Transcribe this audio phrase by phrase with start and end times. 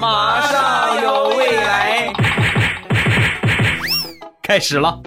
[0.00, 2.12] 马上有未来，
[4.42, 5.00] 开始了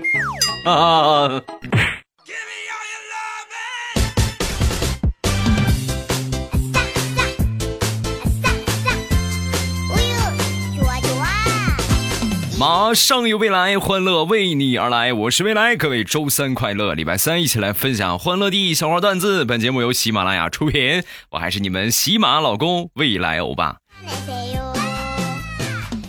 [0.66, 1.42] 啊！
[12.60, 15.12] 马上有未来，欢乐为你而来。
[15.12, 19.44] 我是未来，各位周三快乐，礼拜三一起来分享欢乐的小花段子。
[19.44, 23.78] 本节目由喜马拉雅出品，我还是你们喜马老公未来欧巴。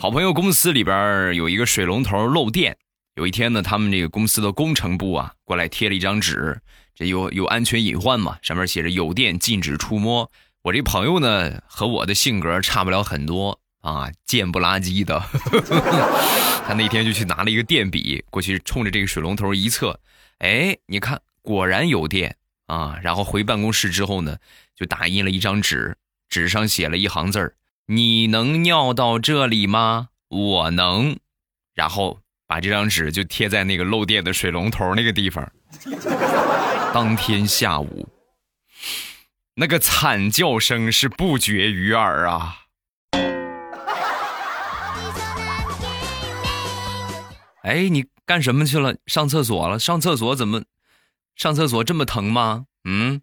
[0.05, 2.77] 好朋友公司里边有一个水龙头漏电，
[3.15, 6.61] 有一天呢，他们这个公司的工程部啊过来贴了一张纸，
[6.95, 10.31] 这有有安全隐患嘛，上面写着有电禁止触摸。
[10.61, 13.59] 我这朋友呢和我的性格差不了很多。
[13.81, 15.19] 啊，贱不拉几的，
[16.69, 19.99] 他那天就去拿了一个电笔过去，冲着这个水龙头一测，
[20.41, 22.99] 哎，你看，果然有电啊！
[23.03, 24.37] 然后回办公室之后呢，
[24.77, 25.97] 就打印了一张纸，
[26.29, 27.55] 纸上写了一行字儿
[27.87, 30.09] ：“你能尿到这里吗？
[30.29, 31.19] 我能。”
[31.75, 35.51] 然后把这张纸就贴在那个漏电的水龙头那个地方。
[36.93, 38.09] 当天下午，
[39.57, 42.59] 那个惨叫声是不绝于耳啊！
[47.63, 48.95] 哎，你干什么去了？
[49.07, 49.79] 上厕所了？
[49.79, 50.63] 上厕所怎么？
[51.35, 52.67] 上厕所这么疼吗？
[52.85, 53.21] 嗯。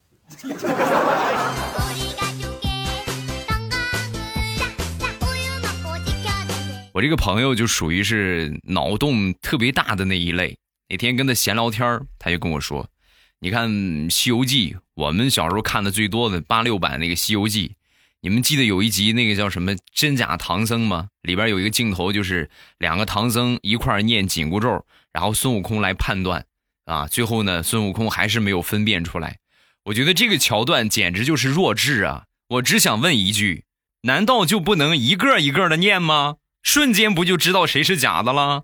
[6.93, 10.57] 我这个朋友就属于是脑洞特别大的那一类。
[10.89, 12.89] 那天跟他闲聊天他就跟我说
[13.39, 13.69] ：“你看
[14.09, 17.69] 《西游记》，我们小时候看的最多的八六版那个《西游记》。”
[18.23, 21.07] 你们记得有一集那个叫什么真假唐僧吗？
[21.23, 26.45] 里边有一个镜头，就是两个唐僧一块念紧箍咒，然后孙悟空来判断，
[26.85, 29.39] 啊，最后呢，孙悟空还是没有分辨出来。
[29.85, 32.25] 我觉得这个桥段简直就是弱智啊！
[32.49, 33.63] 我只想问一句：
[34.03, 36.35] 难道就不能一个一个的念吗？
[36.63, 38.63] 瞬间不就知道谁是假的了？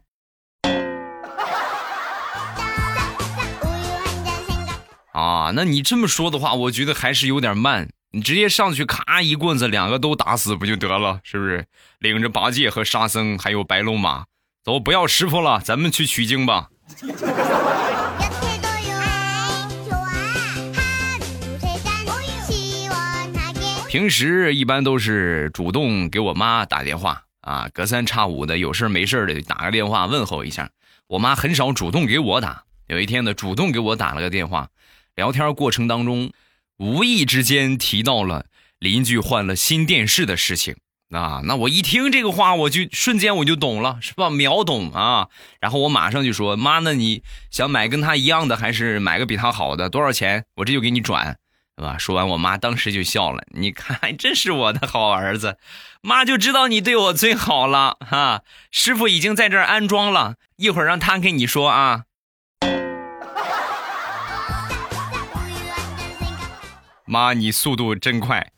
[5.13, 7.89] 啊，那你这么说的话，我觉得还是有点慢。
[8.11, 11.19] 你直接上去，咔一棍子，两个都打死不就得了？
[11.23, 11.65] 是不是？
[11.99, 14.25] 领着八戒和沙僧还有白龙马，
[14.63, 16.69] 走，不要师傅了，咱们去取经吧。
[23.89, 30.69] 平时一般都是主动给我妈打电话啊，隔三差五的有事没事的打个电话问候一下。
[31.07, 34.67] 我妈很少主动给我打，有一天呢，主动给我打了个电话，
[35.15, 36.33] 聊天过程当中。
[36.77, 38.47] 无意之间提到了
[38.79, 40.75] 邻居换了新电视的事情
[41.09, 44.29] 啊，那我一听这个话，我就瞬间我就懂了，是吧？
[44.29, 45.29] 秒懂啊！
[45.61, 49.89] 然后我马上就说：“妈，那你想买跟他一样的，还是买个比他好的？
[49.89, 50.43] 多少钱？
[50.57, 51.39] 我这就给你转，
[51.77, 53.43] 对吧？”说完，我妈当时就笑了。
[53.51, 55.57] 你看，还真是我的好儿子，
[56.01, 58.41] 妈就知道你对我最好了哈。
[58.71, 62.03] 师傅已经在这儿安装了，一会儿让他跟你说啊。
[67.05, 68.51] 妈，你速度真快！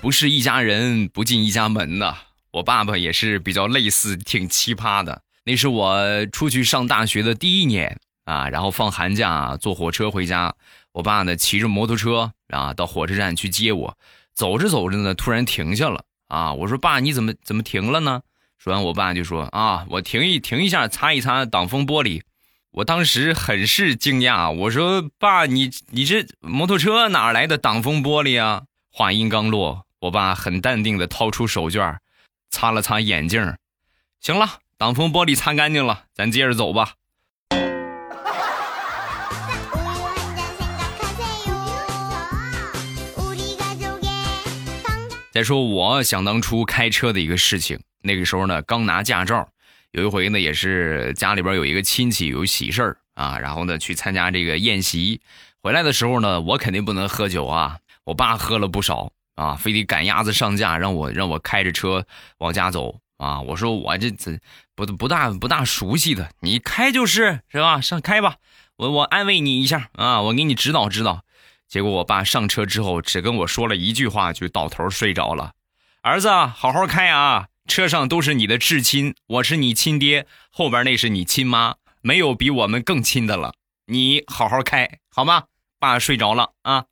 [0.00, 2.16] 不是一家人不进一家门呐。
[2.52, 5.22] 我爸爸也是比较类似，挺奇葩的。
[5.46, 10.54] 那是我出去上大学的第一年啊，然后放寒假坐火车回家，
[10.92, 13.96] 我爸呢骑着摩托车啊到火车站去接我，
[14.34, 18.22] 走着走着呢突然停下了啊，我说爸你怎么怎么停了呢？
[18.58, 22.22] 说完我爸就说啊我停一停一下擦一擦挡风玻璃。
[22.72, 31.96] 我当时很是惊讶，我说：“爸，你你这摩托车哪来的挡风玻璃啊？”话音刚落，我爸很淡定的掏出手绢，
[32.50, 33.56] 擦了擦眼镜，
[34.20, 36.92] 行了，挡风玻璃擦干净了，咱接着走吧。
[45.32, 49.48] 再说我想当初开车的一个事情，那个时候呢，刚拿驾照。
[49.92, 55.22] 有一回呢，也是家里边有一个亲戚有喜事儿啊，然后呢去参加这个宴席，
[55.62, 57.78] 回来的时候呢，我肯定不能喝酒啊。
[58.04, 62.06] 我爸喝了不少啊，非得赶鸭子上架，让我让我开着车
[62.38, 63.40] 往家走啊。
[63.40, 64.38] 我说我这这
[64.74, 67.80] 不不大不大熟悉的，你开就是是吧？
[67.80, 68.36] 上开吧，
[68.76, 71.22] 我我安慰你一下啊，我给你指导指导。
[71.68, 75.52] 结果我爸上车之后只跟我说了一句话，就倒头睡着了。
[76.02, 77.48] 儿子，好好开啊。
[77.66, 83.54] 车上都是你的至亲，我是你亲爹，后边那是你亲妈，没有比我们更亲的了。
[83.86, 85.44] 你好好开，好吗？
[85.80, 86.84] 爸睡着了啊。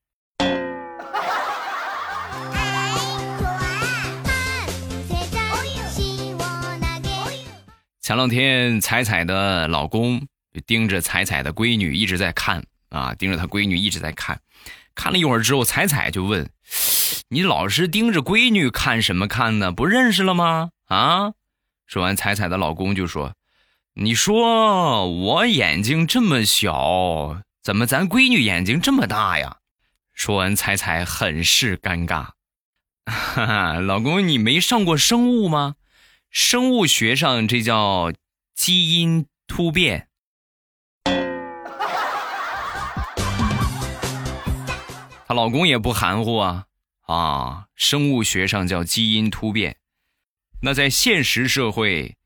[8.04, 10.20] 前两天彩彩的老公
[10.52, 14.42] 就盯着彩彩的闺女一直在看啊，盯着他闺女一直在看，
[14.94, 16.50] 看了一会儿之后，彩彩就问
[17.30, 19.72] ：“你老是盯着闺女看什么看呢？
[19.72, 21.32] 不认识了吗？”啊！
[21.86, 23.32] 说完，彩彩的老公就说
[23.96, 29.56] ：“你说我眼睛这么小，怎么咱闺女眼睛这么大呀？”
[30.12, 32.32] 说完，彩彩很是尴尬。
[33.10, 35.76] 哈哈，老公，你没上过生物吗？
[36.36, 38.12] 生物学上这叫
[38.56, 40.08] 基因突变。
[45.28, 46.64] 她老公也不含糊啊
[47.02, 47.66] 啊！
[47.76, 49.76] 生物学上叫基因突变，
[50.62, 52.16] 那在现实社会，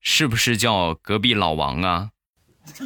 [0.00, 2.10] 是不是叫隔壁老王啊？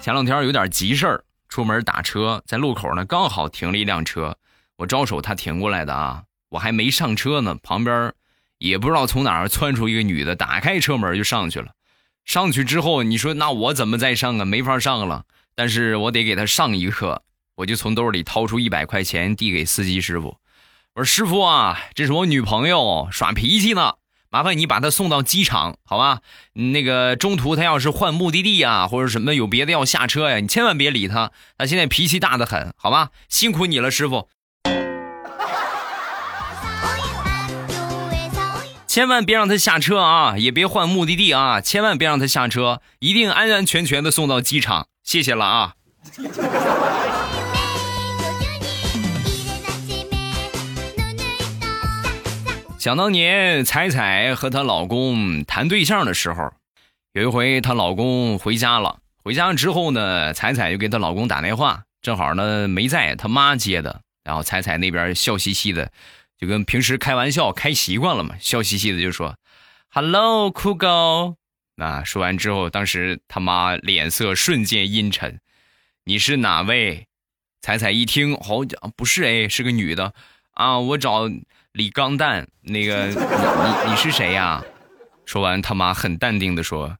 [0.00, 4.38] 前两天有点急事儿，出门打车，在路口呢，刚好停了一辆车，
[4.78, 8.14] 我招手他停过来的啊，我还没上车呢，旁边
[8.56, 11.72] 也不知道从哪儿窜出一个女的，打开车门就上去了。
[12.24, 14.46] 上去之后，你说那我怎么再上啊？
[14.46, 15.26] 没法上了。
[15.54, 17.22] 但是我得给他上一课，
[17.56, 20.38] 我就从兜里掏出一百块钱递给司机师傅，
[20.94, 23.96] 我说师傅啊，这是我女朋友耍脾气呢。
[24.32, 26.20] 麻烦你把他送到机场，好吧？
[26.54, 33.10] 那个中途他要是换目的地啊，或者什么有别的要下车呀，你千万别理他，他现在脾气大的很，好吧？
[33.28, 34.28] 辛苦你了，师傅。
[38.86, 45.74] 千万别让他下车啊，也别换目的地啊，千万别让他下车，一定安安全全的送到机场，谢谢了啊。
[52.82, 56.52] 想当年，彩彩和她老公谈对象的时候，
[57.12, 58.98] 有一回她老公回家了。
[59.22, 64.00] 回家之后呢，彩彩就给她老公打电话，正好呢没在，他妈接的。
[64.24, 65.92] 然后彩彩那边笑嘻嘻的，
[66.36, 69.36] 就跟平时开玩笑开习惯了嘛，笑嘻嘻的就说
[69.88, 71.36] ：“Hello，酷狗。”
[71.78, 75.38] 那说完之后，当时他妈脸色瞬间阴沉
[76.02, 77.06] ：“你是哪位？”
[77.62, 80.12] 彩彩一听，好讲不是哎，是个女的
[80.54, 81.30] 啊，我找。
[81.72, 84.62] 李刚蛋，那个 你你你是谁呀？
[85.24, 86.98] 说完，他妈很淡定的说：“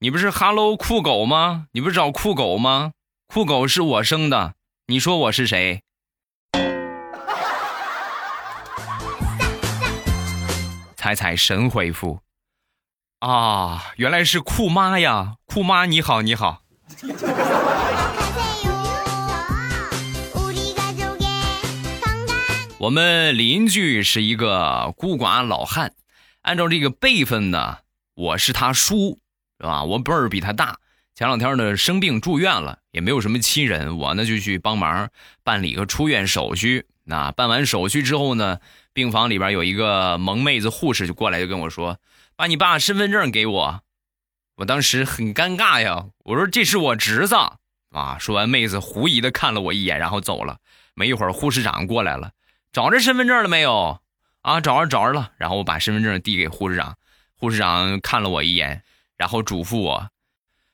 [0.00, 1.66] 你不是 Hello 酷狗吗？
[1.72, 2.90] 你不是找酷狗吗？
[3.28, 4.54] 酷狗是我生的，
[4.88, 5.82] 你说我是谁？”
[10.96, 12.22] 彩彩神回复
[13.20, 15.36] ：“啊，原来是酷妈呀！
[15.46, 16.62] 酷妈你好，你好。”
[22.82, 25.94] 我们邻居是一个孤寡老汉，
[26.40, 27.78] 按照这个辈分呢，
[28.16, 29.20] 我是他叔，
[29.60, 29.84] 是吧？
[29.84, 30.80] 我辈儿比他大。
[31.14, 35.08] 前两天呢生病住院了，也没有什么亲人，我呢就去帮忙
[35.44, 36.84] 办理个出院手续。
[37.04, 38.58] 那办完手续之后呢，
[38.92, 42.00] 病房里边有一个萌妹子护士就过来就跟我说
[42.34, 43.82] ：“把你爸身份证给我。”
[44.58, 47.36] 我当时很尴尬呀，我说：“这是我侄子。”
[47.94, 50.58] 啊，说完妹子狐疑的看了我一眼，然后走了。
[50.94, 52.32] 没一会儿护士长过来了。
[52.72, 54.00] 找着身份证了没有？
[54.40, 55.32] 啊，找着找着了。
[55.36, 56.96] 然后我把身份证递给护士长，
[57.36, 58.82] 护士长看了我一眼，
[59.18, 60.08] 然后嘱咐我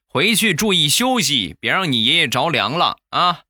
[0.06, 3.40] 回去注意休息，别让你爷爷着凉了啊。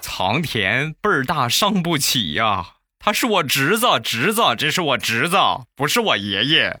[0.00, 5.36] 藏田辈儿大伤不起呀，他是我侄子，侄子，这是我侄子，
[5.74, 6.80] 不是我爷爷。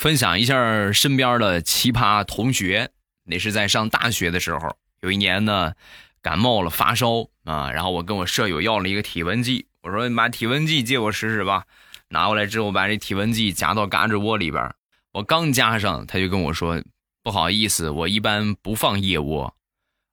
[0.00, 2.90] 分享一下身边的奇葩同学，
[3.24, 5.74] 那是在上大学的时候，有一年呢，
[6.22, 11.66] 感冒了发烧啊，然后我跟我舍友要了一个体温计，我说你把体温计借我试试吧，
[12.08, 14.74] 拿过来之后把这体温计夹到胳肢窝里边，
[15.12, 16.82] 我刚夹上，他就跟我说
[17.22, 19.54] 不好意思，我一般不放腋窝。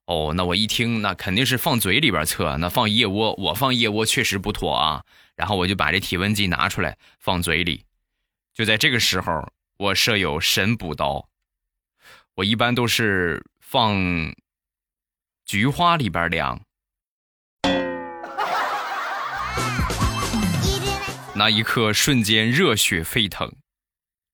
[0.08, 5.06] 哦，那我一听，那肯定是放嘴里边测，那放腋窝，我放腋窝确实不妥啊，
[5.38, 7.86] 然后我就把这体温计拿出来放嘴里，
[8.54, 9.48] 就在这个时候。
[9.80, 11.28] 我舍友神补刀，
[12.34, 13.96] 我一般都是放
[15.46, 16.60] 菊花里边凉。
[21.36, 23.54] 那一刻瞬间热血沸腾，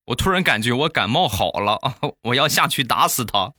[0.05, 1.77] 我突然感觉我感冒好了！
[2.21, 3.51] 我要下去打死他。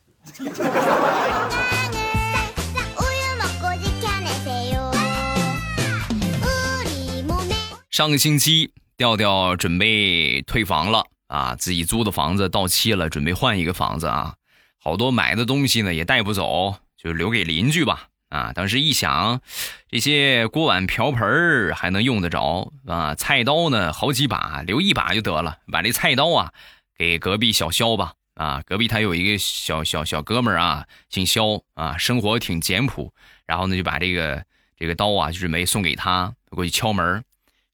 [7.91, 11.05] 上个星期调调准备退房了。
[11.35, 14.37] 啊，自己租的房子到期了，准备换一个房子啊。
[14.79, 18.07] 好多买的东西呢也带不走，就留给邻居吧。
[18.29, 19.41] 啊，当时一想，
[19.89, 25.59] 这些锅碗瓢盆还能用得着啊，菜刀呢好几把，留一把就得了。
[25.73, 26.53] 把这菜刀啊
[26.97, 28.13] 给隔壁小肖吧。
[28.35, 33.13] 啊，隔壁他有一个小小小哥们儿啊，姓肖啊，生活挺简朴，
[33.45, 34.45] 然后呢就把这个
[34.77, 37.25] 这个刀啊就准备送给他，过去敲门，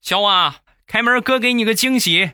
[0.00, 2.32] 肖啊，开门，哥给你个惊喜。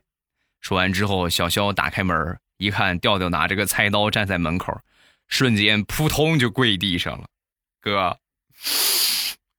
[0.66, 4.80] 说完之后，小肖打开门一看，调调拿着个菜刀站在门口，
[5.28, 7.26] 瞬间扑通就跪地上了，
[7.80, 8.18] 哥。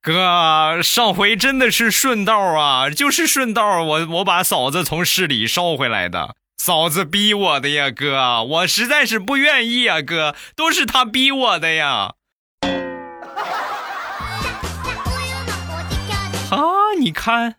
[0.02, 12.16] 哥，上回真的是顺道啊，就是顺道，我我把嫂子从市里捎回来的，嫂子逼我的呀，哥，我实在是不愿意啊，哥，都是他逼我的呀。
[16.52, 16.60] 啊，
[17.00, 17.54] 你看，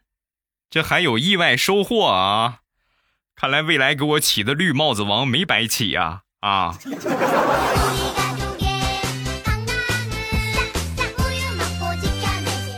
[0.69, 2.58] 这还有意外收获啊！
[3.39, 6.77] 看来未来给我起的绿帽子王没白起呀，啊。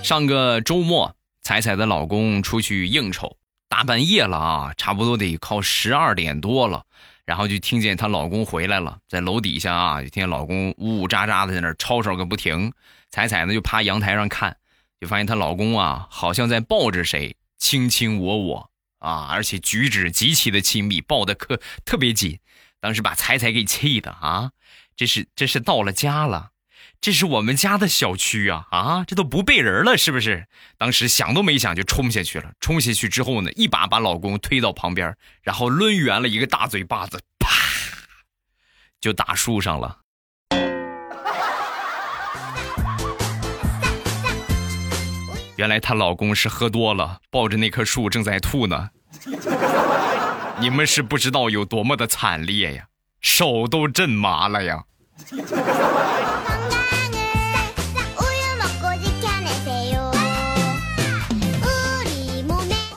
[0.04, 3.38] 上个周末，彩彩的老公出去应酬，
[3.68, 6.84] 大半夜了啊，差不多得靠十二点多了，
[7.26, 12.72] 然后就听见她老公回来了，在楼底下啊，就听见老公呜呜喳喳的在那吵吵个不停。
[13.10, 14.56] 彩彩呢就趴阳台上看，
[15.00, 18.70] 就发现她老公啊，好像在抱着谁，卿卿我我
[19.02, 22.40] 啊，而且举止极其的亲密，抱的可特别紧。
[22.80, 24.52] 当时把彩彩给气的啊，
[24.96, 26.52] 这是这是到了家了。
[27.00, 29.04] 这是我们家的小区啊啊！
[29.06, 30.48] 这都不背人了，是不是？
[30.78, 32.54] 当时想都没想就冲下去了。
[32.60, 37.50] 冲下去之后呢，一把把老公推到旁边，然后抡圆了一个大嘴巴子，啪，
[39.00, 40.02] 就打树上了。
[45.62, 48.90] 原来她老公是喝多了，抱着那棵树正在吐呢。
[50.60, 52.86] 你们是不知道有多么的惨烈呀，
[53.22, 54.84] 手都震麻了呀。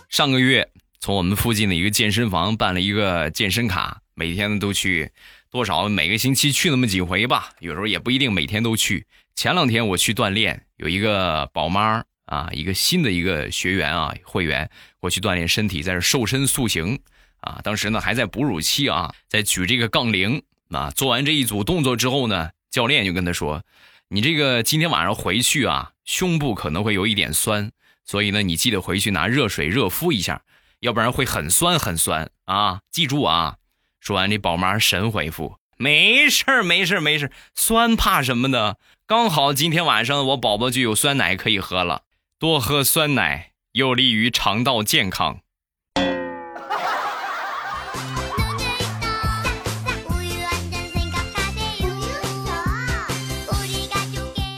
[0.09, 0.67] 上个月
[0.99, 5.13] 从我们附近的一个健身房办了一个健身卡，每天都去，
[5.51, 9.07] 多少每个星期去那么几回吧，有时候也不一定每天都去。
[9.37, 17.01] 前两天我去锻炼，有一个宝妈啊，一个新的一个学员啊，会员过去锻炼身体，在这瘦身塑形
[17.41, 17.61] 啊。
[17.63, 20.91] 当时呢还在哺乳期啊，在举这个杠铃啊。
[20.91, 23.63] 做完这一组动作之后呢，教练就跟他说
[24.09, 27.71] ：“你这个今天晚上回去啊，胸部可能会有一点酸。”
[28.07, 30.43] 所以呢，你记得回去拿热水热敷一下，
[30.81, 32.81] 要不然会很酸很酸啊！
[32.91, 33.57] 记住啊！
[33.99, 38.75] 说完，这宝妈神回复：“没事儿，没事儿，没事儿，酸怕什么呢？
[39.07, 42.03] 刚好今天晚上我宝宝就有酸奶可以喝了，
[42.39, 45.39] 多喝酸奶有利于肠道健康。”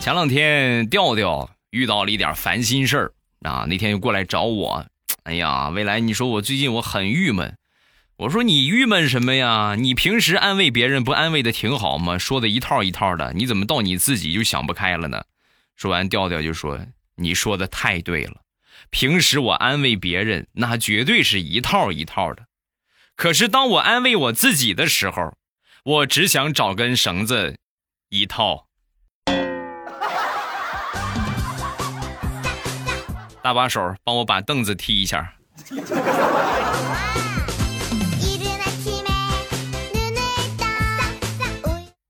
[0.01, 3.13] 前两天调调遇到了一点烦心事儿。
[3.43, 4.87] 啊，那天又过来找我，
[5.23, 7.57] 哎呀，未来，你说我最近我很郁闷。
[8.17, 9.77] 我说你郁闷什么呀？
[9.79, 12.19] 你平时安慰别人不安慰的挺好吗？
[12.19, 15.23] 说的一套一套的，你怎么到你自己就想不开了呢？
[15.77, 16.81] 说完，调调就说
[17.17, 18.43] ：“你说的太对了，
[18.91, 22.47] 平时我安慰别人那绝对是一套一套的，
[23.15, 25.35] 可是当我安慰我自己的时候，
[25.85, 27.57] 我只想找根绳子
[28.11, 28.67] 一套。
[33.43, 35.35] ”搭把手，帮我把凳子踢一下。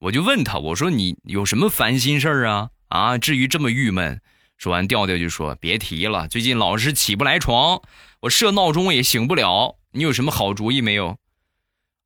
[0.00, 2.70] 我就问他，我说你有什么烦心事儿啊？
[2.88, 4.20] 啊，至于这么郁闷？
[4.58, 7.82] 说完，调调就说别提了，最近老是起不来床，
[8.20, 9.76] 我设闹钟也醒不了。
[9.92, 11.18] 你有什么好主意没有？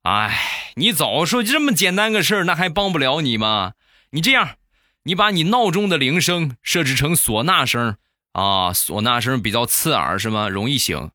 [0.03, 3.73] 哎，你早说这么简单个事儿，那还帮不了你吗？
[4.11, 4.55] 你这样，
[5.03, 7.97] 你把你闹钟的铃声设置成唢呐声。
[8.33, 10.49] 啊，唢呐声比较刺耳是吗？
[10.49, 11.11] 容易醒？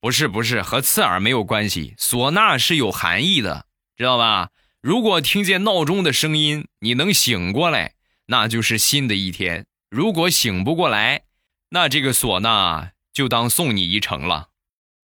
[0.00, 1.94] 不是，不是，和刺耳没有关系。
[1.98, 3.66] 唢呐是有含义的，
[3.96, 4.50] 知道吧？
[4.80, 7.94] 如果听见闹钟的声音，你能醒过来，
[8.26, 11.22] 那就是新的一天；如果醒不过来，
[11.70, 14.48] 那这个唢呐就当送你一程了。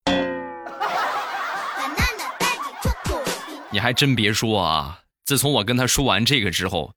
[3.73, 6.93] 你还真别说啊，自从我跟他说完这个之后，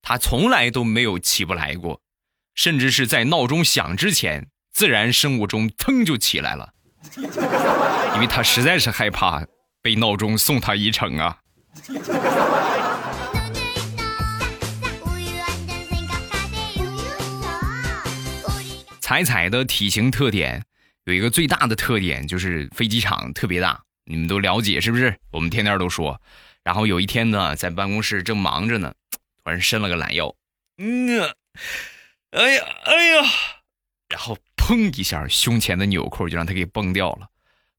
[0.00, 2.00] 他从来都没有起不来过。
[2.54, 6.72] 甚至是在闹钟响之前，自然生物钟腾就起来了，
[8.14, 9.44] 因为他实在是害怕
[9.82, 11.38] 被闹钟送他一程啊。
[19.14, 20.64] 彩彩的体型特点
[21.04, 25.16] 有一个最大的特点，就是飞机场特别大，你们都了解是不是？
[25.30, 26.20] 我们天天都说。
[26.64, 28.92] 然后有一天呢，在办公室正忙着呢，
[29.44, 30.34] 突然伸了个懒腰，
[30.78, 31.32] 嗯。
[32.32, 33.22] 哎呀，哎呀，
[34.08, 37.28] 然后砰一下，胸前的纽扣就让他给崩掉了。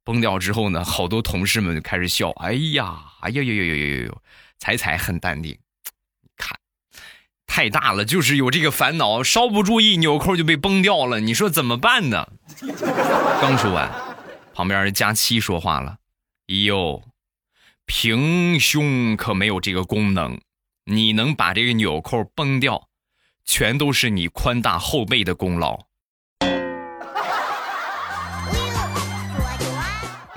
[0.05, 2.29] 崩掉之后呢，好多同事们就开始笑。
[2.37, 4.15] 哎呀，哎呀呀呀呀呀呀！
[4.57, 5.57] 彩彩很淡定，
[7.47, 12.27] 太大了，就是有这个烦恼，稍不注意纽扣就被崩掉了，你说怎么办呢？
[13.41, 13.89] 刚说完，
[14.53, 15.97] 旁边佳期说话了
[16.67, 17.03] ：“哟，
[17.85, 20.41] 平胸可没有这个功能，
[20.85, 22.89] 你能把这个纽扣崩掉，
[23.45, 25.85] 全都是你宽大后背的功劳。”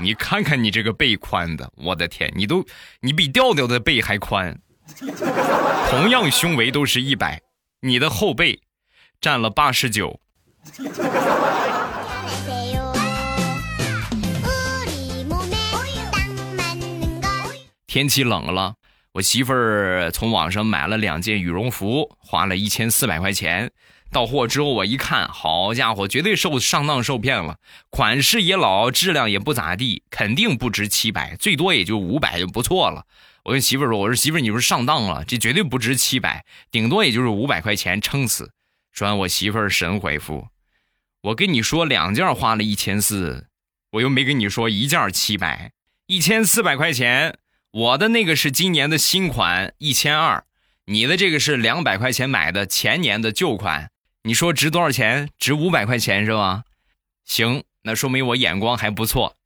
[0.00, 2.64] 你看看你这个背宽的，我的天，你都
[3.00, 4.60] 你比调调的背还宽。
[5.90, 7.40] 同样胸围都是一百，
[7.80, 8.60] 你的后背
[9.20, 10.20] 占了八十九。
[17.86, 18.74] 天气冷了，
[19.12, 23.72] 我媳妇儿从网上买了两件羽绒服，花了一千四百块钱。
[24.10, 27.58] 到货之后，我一看，好家伙，绝对受上当受骗了。
[27.90, 33.04] 款式也老，质量也不咋地，肯定不值七百，最多也就五百就不错了。
[33.44, 35.24] 我跟媳妇说：“我说媳妇，你不是上当了？
[35.24, 38.52] 这绝对不值七百，顶多也就是五百块钱，撑死。”
[38.92, 40.48] 说完，我媳妇神回复
[41.22, 43.46] ：“我跟你说，两件花了一千四，
[43.92, 45.72] 我又没跟你说一件七百，
[46.06, 47.38] 一千四百块钱。
[47.70, 50.44] 我的那个是今年的新款，一千二，
[50.86, 53.90] 你的这个是两百块钱买的前年的旧款。”
[54.24, 55.30] 你说值多少钱？
[55.38, 56.64] 值五百块钱是吧？
[57.24, 59.36] 行，那说明我眼光还不错。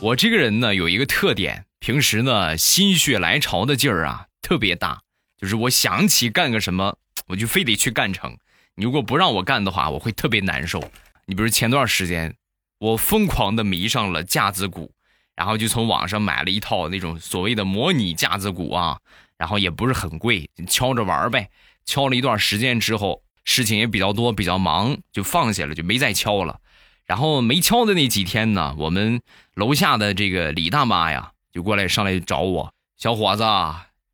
[0.00, 5.02] 我这个人呢，有一个特点，平时呢心血来潮的劲儿啊特别大，
[5.36, 6.96] 就是我想起干个什么，
[7.26, 8.36] 我就非得去干成。
[8.76, 10.90] 你如果不让我干的话，我会特别难受。
[11.26, 12.34] 你比如前段时间，
[12.78, 14.90] 我疯狂的迷上了架子鼓。
[15.38, 18.98] 然后就从网上买了一套那种所谓的模拟架子鼓啊，
[19.36, 21.48] 然后也不是很贵，敲着玩呗。
[21.84, 26.58] 敲了一段时间之后，事情也比较多，比较忙，就放下了，就没再敲了。
[27.06, 29.22] 然后没敲的那几天呢，我们
[29.54, 33.44] 楼下的这个李大妈呀，就过来上来找我，小伙子，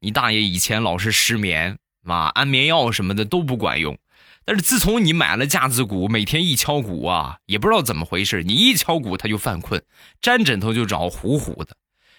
[0.00, 3.96] 你大爷以前老是失眠，啊，安眠药什么的都不管用。
[4.44, 9.82] 但是自从你买了架子鼓，每天一敲鼓啊，也不知道怎么回事，你一敲鼓他就犯困，
[10.20, 11.76] 沾枕头就着，呼呼的。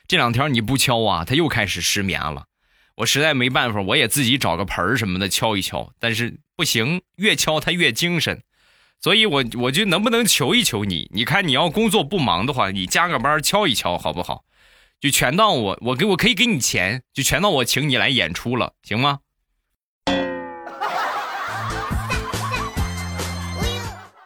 [0.08, 2.46] 这两天你不敲啊，他又开始失眠了。
[2.96, 8.42] 我实在没办法，我也自己找个盆儿什么的敲一敲，但是不行，越敲他越精神。
[9.02, 11.10] 所以我我就能不能求一求你？
[11.14, 14.46] 你看你要工作不忙的话，你加个班敲一敲好不好？
[15.00, 19.20] 就全当我我给我可以给你钱，就全当我请你来演出了，行吗？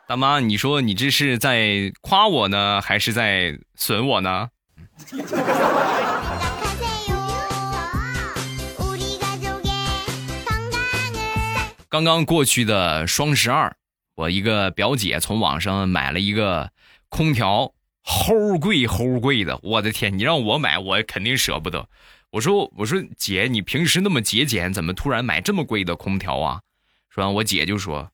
[0.09, 4.49] 大妈，你说你这是在夸我呢，还是在损我呢？
[11.87, 13.75] 刚刚过去的双十二，
[14.15, 16.71] 我一个表姐从网上买了一个
[17.09, 20.17] 空调，齁贵齁贵的，我的天！
[20.17, 21.87] 你让我买，我肯定舍不得。
[22.31, 26.61] 我说我说姐，你平时那么节俭，怎么突然买这么贵的空调啊？
[27.11, 28.09] 说完，我姐就说。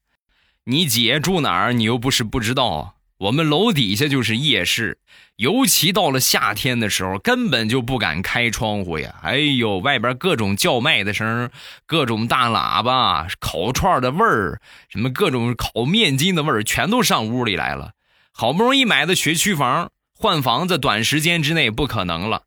[0.67, 1.73] 你姐住哪儿？
[1.73, 2.95] 你又不是不知道。
[3.19, 4.97] 我们楼底下就是夜市，
[5.35, 9.13] 尤其到了夏天的时候，根本就不敢开窗户呀。
[9.21, 11.51] 哎呦，外边各种叫卖的声，
[11.85, 17.91] 各种大喇叭，烤串的味儿，什么各种烤面筋的味儿，全都上屋里来了。
[18.33, 22.41] 好不容易买的学区房，换房子短时间之内不可能了，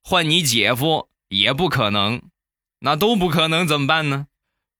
[0.00, 2.22] 换你姐夫也不可能，
[2.78, 4.26] 那都不可能，怎么办呢？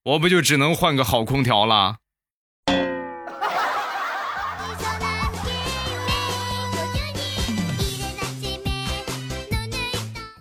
[0.05, 1.97] 我不就只能换个好空调了？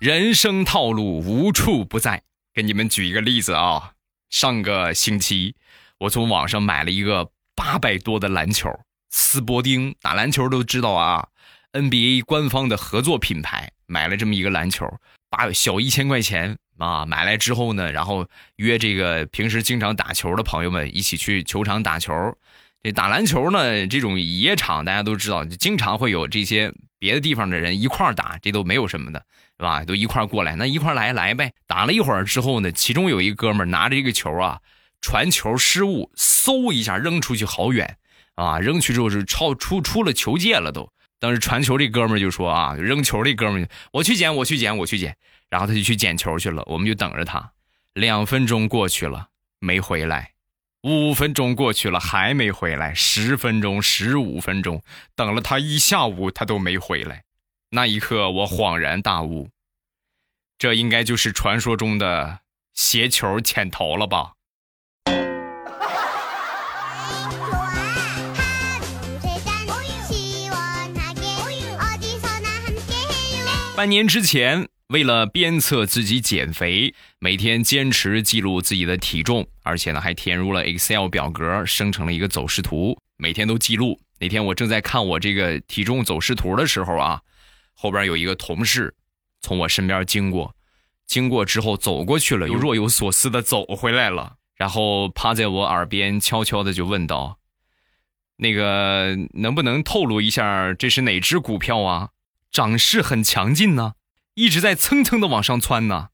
[0.04, 3.94] 人生套路无处不在，给你们举一个例子啊。
[4.30, 5.56] 上个星期，
[5.98, 8.70] 我从网上买了一个八百多的篮球，
[9.12, 11.30] 斯伯丁打篮球都知道啊
[11.72, 14.86] ，NBA 官方的合作品牌，买了这么一个篮球，
[15.30, 17.06] 八小一千块钱啊。
[17.06, 22.12] 买来之后呢，然后约这个平时经常打球的朋友们一起去球场打球。
[22.82, 29.26] 这打篮球呢，这种野场大家都知道，就经常会有这些别的地方的人一块打，这都没有什么的。
[29.58, 29.86] 是吧？
[29.86, 31.54] 都一块过来，那一块来来呗。
[31.68, 34.60] 打了一会儿之后呢，其中有一哥们拿着一个球啊，
[35.02, 37.98] 传球失误，嗖一下扔出去好远
[38.36, 38.60] 啊！
[38.60, 40.90] 扔去之后是超出出了球界了都。
[41.20, 45.16] 当时传球这哥们就说啊，扔球这哥们，我去捡，我去捡，我去捡。
[45.50, 47.52] 然后他就去捡球去了，我们就等着他。
[47.94, 49.28] 两分钟过去了，
[49.60, 50.32] 没回来；
[50.82, 54.82] 五分钟过去了，还没回来；十分钟、十五分钟，
[55.16, 57.24] 等了他一下午，他都没回来。
[57.76, 59.50] 那一刻我恍然大悟。
[60.60, 62.42] 这应该就是传说中的
[62.76, 64.34] 鞋球潜逃了吧？
[73.76, 84.00] 半年之前为了鞭策自己减肥每天坚持记录自己的体重而且呢还填入了 excel 表格生成了一个走势图每天都记录。
[84.20, 87.20] 那天我正在看我这个体重走势图的时候啊
[87.74, 88.96] 后边有一个同事
[89.42, 90.56] 从我身边经过，
[91.06, 97.40] 经过之后走过去了，又若有所思的走回来了，然后趴在我耳边悄悄的就问道
[98.38, 102.10] ：“那个能不能透露一下这是哪只股票啊？
[102.52, 103.94] 涨势很强劲呢，
[104.36, 106.10] 一直在蹭蹭的往上窜呢。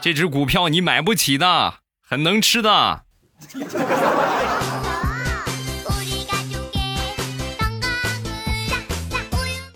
[0.00, 3.04] 这只股票你买不起的，很能吃的。”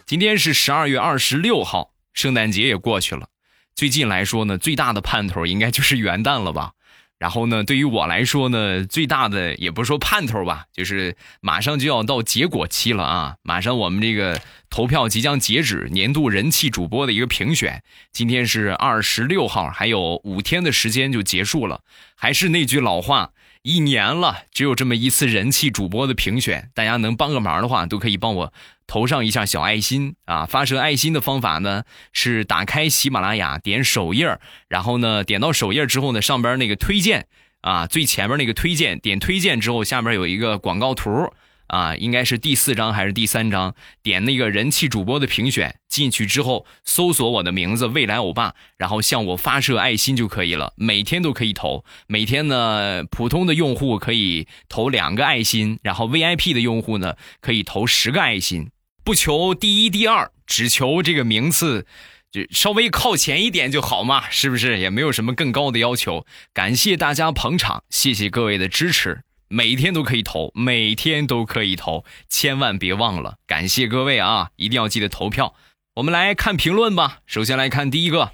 [0.09, 3.29] 今天是十二月二十六号，圣诞节也过去了。
[3.75, 6.73] 最近来说呢，最大的盼头应该就是元旦了吧。
[7.19, 13.37] 然后呢，对于我来说呢，最大的也不是说盼头吧，就是马上就要到结果期了啊！
[13.43, 14.41] 马上我们这个
[14.71, 21.83] 投票即将截止，年度人气主播的一个评选，今天是二十六号，还有五天的时间就结束了。
[22.17, 23.33] 还是那句老话。
[23.63, 28.53] 一年了，只有这么一次人气主播的评选，大家能帮个忙的话，都可以帮我
[28.87, 30.47] 投上一下小爱心啊！
[30.47, 37.27] 发射爱心的方法呢，是打开喜马拉雅，点首页然后呢，点到首页之后呢，上边那个推荐
[37.61, 41.33] 啊，最前面那个推荐，点推荐之后，下面有一个广告图。
[41.69, 43.75] 啊，应该是第四章还是第三章？
[44.03, 50.73] 点那个人气主播的评选进去之后，搜索我的名字“未来欧巴”，然后向我发射爱心就可以了。
[50.77, 58.71] 每天都可以投，每天呢，普通的用户可以投两个爱心，然后 VIP 的用户呢可以投十个爱心。
[59.05, 61.87] 不求第一、第二，只求这个名次
[62.31, 64.79] 就稍微靠前一点就好嘛，是不是？
[64.79, 66.27] 也没有什么更高的要求。
[66.55, 69.23] 感谢大家捧场，谢谢各位的支持。
[69.51, 73.37] 每天都可以投，每天都可以投，千万别忘了！
[73.47, 75.55] 感谢各位啊，一定要记得投票。
[75.95, 77.21] 我们来看评论吧。
[77.27, 78.31] 首先来看第一个。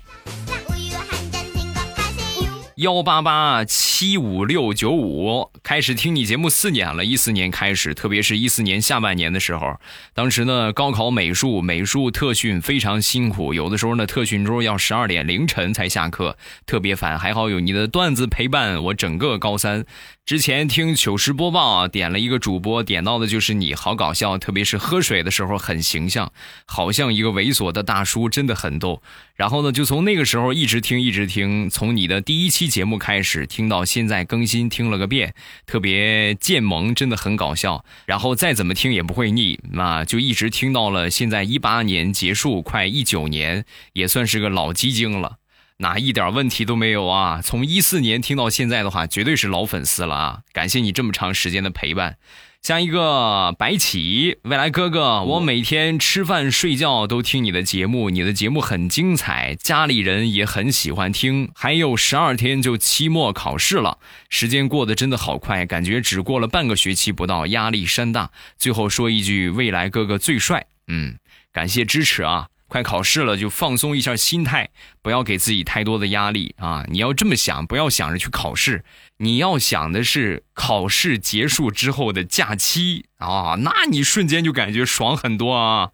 [2.79, 9.79] 幺八八七五六九五，开始听你节目四年了，一四年开始，特别是一四年下半年的时候，
[10.12, 17.16] 当时呢高考美术美术特训非常辛苦，有的时候呢特训周要十二点凌晨才下课，特别烦。
[17.16, 19.87] 还好有你的段子陪伴我整个高三。
[20.26, 26.32] 之前听糗事播报啊，点了一个主播，点到的就是你，好搞笑，特别是喝水的时候很形象，
[26.64, 29.02] 好像一个猥琐的大叔，真的很逗。
[29.37, 35.34] 然后呢，就从那个时候一直听，一直听，从你的第一期节目开始听到现在更新，听了个遍，
[35.66, 37.84] 特别贱萌，真的很搞笑。
[38.06, 45.37] 然后再怎么听也不会腻，那就一直听到了现在一八年结束，快一九年，也算是个老基精了。
[45.85, 47.42] 那一点问题都没有啊！
[47.42, 50.38] 从一四年听到现在的话，绝对是老粉丝了啊！
[50.51, 52.16] 感谢你这么长时间的陪伴。
[52.62, 61.51] 下一个白起，未来哥哥，我每天吃饭睡觉都听你的节目，你的节目很精彩，家里人也很喜欢听。
[61.55, 63.99] 还有十二天就期末考试了，
[64.31, 68.31] 时间过得真的好快，感觉只过了半个学期不到，压力山大。
[68.57, 71.18] 最后说一句，未来哥哥最帅，嗯，
[71.53, 72.47] 感谢支持啊！
[72.74, 76.84] 快考试了，就放松一下心态，不要给自己太多的压力啊！
[76.88, 78.84] 你要这么想，不要想着去考试，
[79.18, 83.54] 你要想的是考试结束之后的假期啊！
[83.60, 85.90] 那你瞬间就感觉爽很多啊！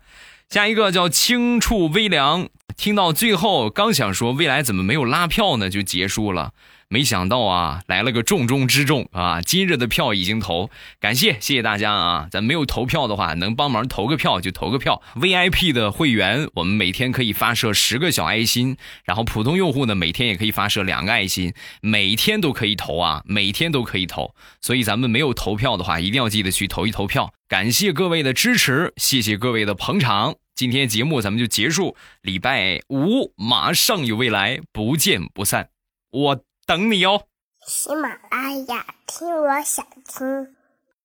[0.49, 6.55] 下一个叫轻触微凉，听到最后刚想说未来怎么没有拉票呢，就结束了。
[6.93, 9.41] 没想到啊，来了个重中之重啊！
[9.41, 12.29] 今日的票已经投，感谢谢谢大家啊！
[12.33, 15.01] 咱没有投票的话，能帮忙投个票就投个票。
[15.15, 24.35] VIP 的会员，我们每天可以发射十个小爱心，然后普通用户呢，每天也可以发射两个爱心，每天都可以投啊，每天都可以投。
[24.61, 27.33] 所以咱们没有投票的话，一定要记得去投一投票。
[27.47, 30.35] 感谢各位的支持，谢谢各位的捧场。
[30.57, 35.69] 今天节目咱们就结束，礼拜五马上有未来，不见不散。
[36.11, 36.50] 我。
[36.71, 37.27] 等你哦！
[37.67, 40.55] 喜马拉雅听，我想听。